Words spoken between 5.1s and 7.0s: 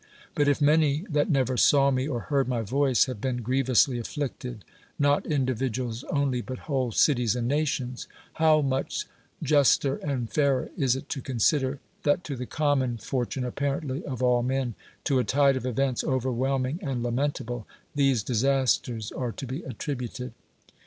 individuals only but whole